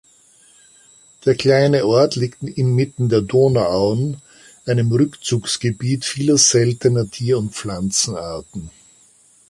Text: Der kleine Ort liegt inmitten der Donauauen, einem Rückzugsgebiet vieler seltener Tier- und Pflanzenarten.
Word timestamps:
Der 1.25 1.35
kleine 1.35 1.85
Ort 1.85 2.15
liegt 2.15 2.41
inmitten 2.41 3.07
der 3.07 3.21
Donauauen, 3.21 4.19
einem 4.65 4.91
Rückzugsgebiet 4.91 6.05
vieler 6.05 6.39
seltener 6.39 7.07
Tier- 7.11 7.37
und 7.37 7.53
Pflanzenarten. 7.53 8.71